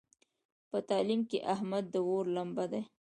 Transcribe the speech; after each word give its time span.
په 0.69 0.77
تعلیم 0.89 1.21
کې 1.29 1.37
احمد 1.53 1.85
د 1.93 1.95
اور 2.07 2.25
لمبه 2.35 2.65
دی. 2.71 2.81